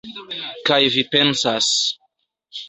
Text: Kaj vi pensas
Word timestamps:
Kaj 0.69 0.79
vi 0.95 1.03
pensas 1.11 1.69